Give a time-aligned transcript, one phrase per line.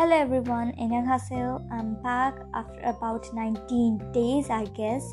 [0.00, 0.72] Hello everyone,
[1.04, 1.60] Hasil.
[1.70, 5.04] I'm back after about 19 days, I guess.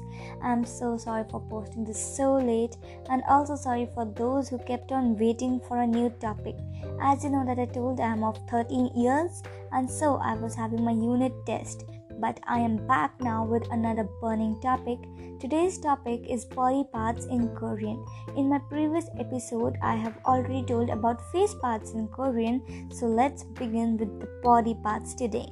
[0.42, 2.78] I'm so sorry for posting this so late,
[3.10, 6.56] and also sorry for those who kept on waiting for a new topic.
[7.02, 9.44] As you know, that I told I'm of 13 years,
[9.74, 11.84] and so I was having my unit test
[12.20, 15.00] but I am back now with another burning topic.
[15.40, 18.04] Today's topic is body parts in Korean.
[18.36, 23.44] In my previous episode, I have already told about face parts in Korean, so let's
[23.44, 25.48] begin with the body parts today.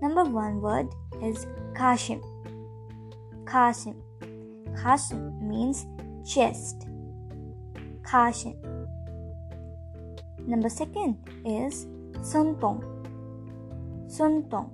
[0.00, 0.88] Number one word
[1.22, 2.22] is kashim.
[3.44, 3.96] Kashim.
[4.76, 5.86] Kashim means
[6.24, 6.86] chest.
[8.02, 8.56] Kashim.
[10.46, 11.86] Number second is
[12.22, 12.82] suntong.
[14.06, 14.70] Suntong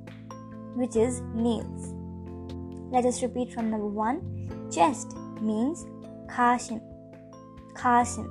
[0.75, 1.95] which is nails.
[2.91, 4.21] Let us repeat from number one.
[4.71, 5.87] Chest means
[6.29, 6.81] kashin.
[7.75, 8.29] Kashin.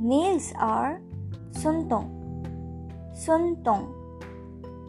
[0.00, 1.00] Nails are
[1.52, 2.10] suntong.
[3.14, 3.90] Suntong.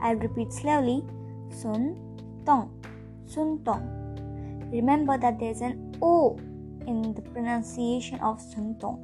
[0.02, 1.03] I'll repeat slowly.
[1.50, 2.70] Suntong.
[3.25, 3.83] Suntong.
[4.72, 6.38] Remember that there's an O
[6.88, 9.02] in the pronunciation of suntong.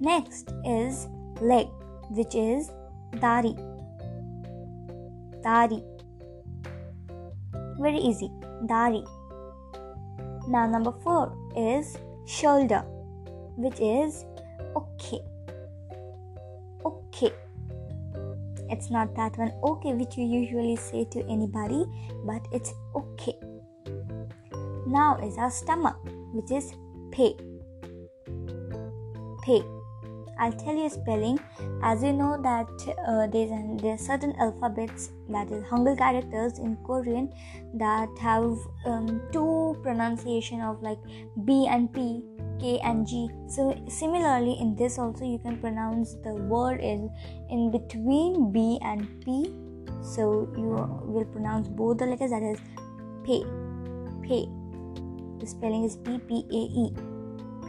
[0.00, 1.08] Next is
[1.40, 1.66] leg,
[2.10, 2.70] which is
[3.20, 3.54] dari
[5.44, 5.84] Dari.
[7.78, 8.32] Very easy.
[8.66, 9.04] Dari.
[10.48, 12.80] Now, number four is shoulder,
[13.56, 14.24] which is
[14.74, 15.20] okay.
[16.84, 17.32] Okay.
[18.70, 21.84] It's not that one okay which you usually say to anybody,
[22.24, 23.36] but it's okay.
[24.86, 25.96] Now is our stomach,
[26.32, 26.72] which is
[27.12, 27.36] pay.
[29.42, 29.62] Pay.
[30.38, 31.38] I'll tell you spelling.
[31.82, 32.68] As you know that
[33.06, 37.32] uh, there's an, there's certain alphabets that is Hangul characters in Korean
[37.74, 40.98] that have um, two pronunciation of like
[41.44, 42.22] B and P,
[42.60, 43.28] K and G.
[43.48, 47.10] So similarly in this also you can pronounce the word in
[47.50, 49.54] in between B and P.
[50.02, 52.58] So you will pronounce both the letters that is
[53.24, 53.44] pay,
[54.22, 54.48] pay.
[55.38, 56.92] The spelling is P P A E,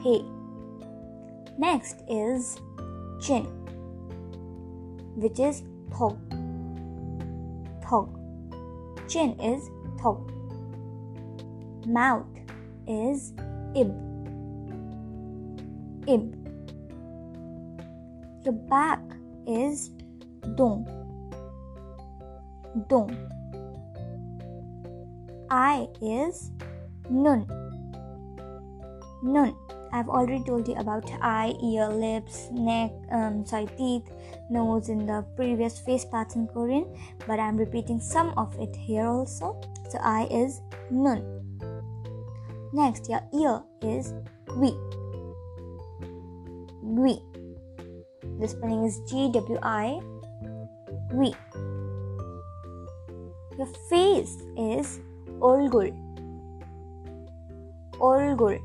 [0.04, 0.35] pay
[1.58, 2.60] Next is
[3.22, 3.46] chin,
[5.16, 6.20] which is thog.
[7.82, 8.12] Thog.
[9.08, 10.32] Chin is thog.
[11.88, 12.28] Mouth
[12.88, 13.32] is
[13.74, 13.88] ib.
[16.08, 16.36] Ib.
[18.44, 19.00] The back
[19.48, 19.92] is
[20.56, 20.86] dong.
[22.90, 23.16] Dong.
[25.50, 26.52] Eye is
[27.10, 27.48] nun.
[29.24, 29.56] Nun.
[29.96, 34.04] I've already told you about eye, ear, lips, neck, um, sorry, teeth,
[34.50, 36.84] nose in the previous face parts in Korean,
[37.26, 39.56] but I'm repeating some of it here also.
[39.88, 40.60] So eye is
[40.92, 41.24] nun.
[42.74, 44.12] Next, your ear is
[44.48, 44.76] gwi.
[46.84, 47.16] Gwi.
[48.42, 50.02] The spelling is G W I.
[51.08, 51.32] Gwi.
[53.58, 55.00] Your face is
[55.40, 55.96] olgul.
[57.96, 58.60] Olgul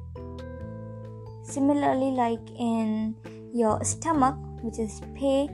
[1.42, 3.14] Similarly, like in
[3.52, 5.48] your stomach, which is pay,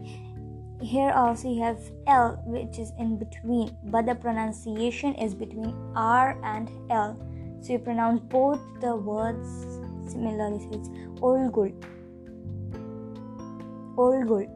[0.83, 6.39] here also you have L, which is in between, but the pronunciation is between R
[6.45, 7.17] and L.
[7.63, 9.49] So you pronounce both the words
[10.11, 10.61] similarly.
[10.61, 10.89] So it's
[11.21, 11.73] Olgul.
[13.97, 14.49] Olgul.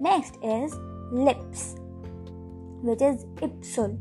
[0.00, 0.76] Next is
[1.10, 1.76] lips,
[2.82, 3.98] which is Ipsul.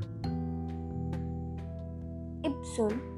[2.44, 3.13] Ipsul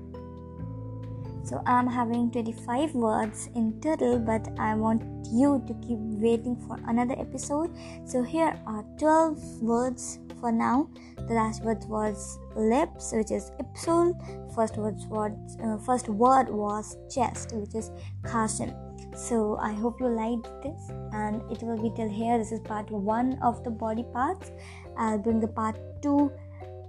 [1.46, 6.80] so I'm having 25 words in total, but I want you to keep waiting for
[6.88, 7.70] another episode.
[8.06, 10.90] So here are 12 words for now.
[11.28, 14.14] The last word was lips, which is ipsul.
[14.56, 17.92] First word was uh, first word was chest, which is
[18.24, 18.74] kashin.
[19.16, 22.40] So I hope you liked this, and it will be till here.
[22.40, 24.52] This is part one of the body parts.
[24.98, 26.32] I'll bring the part two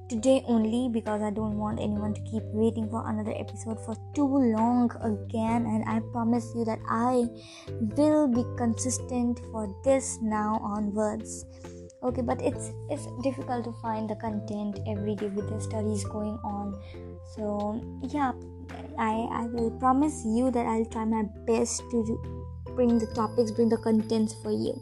[0.09, 4.27] today only because I don't want anyone to keep waiting for another episode for too
[4.27, 5.67] long again.
[5.67, 7.27] And I promise you that I
[7.97, 11.45] will be consistent for this now onwards.
[12.03, 16.39] Okay, but it's it's difficult to find the content every day with the studies going
[16.45, 16.79] on.
[17.35, 18.33] So yeah,
[18.99, 21.99] I I will promise you that I'll try my best to
[22.77, 24.77] bring the topics, bring the contents for you.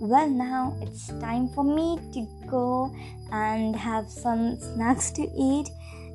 [0.00, 2.90] Well, now it's time for me to go
[3.32, 5.68] and have some snacks to eat.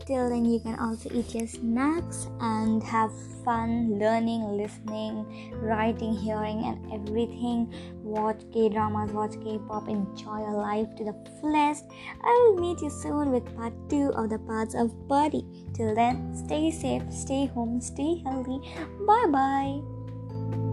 [0.07, 3.11] Till then, you can also eat your snacks and have
[3.43, 7.73] fun learning, listening, writing, hearing, and everything.
[8.03, 11.85] Watch K dramas, watch K pop, enjoy your life to the fullest.
[12.23, 15.45] I will meet you soon with part two of the parts of body.
[15.73, 18.59] Till then, stay safe, stay home, stay healthy.
[19.05, 20.64] Bye bye.